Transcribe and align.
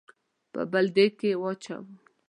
په 0.53 0.61
بل 0.71 0.85
دېګ 0.95 1.11
کې 1.19 1.31
واچوو. 1.41 1.87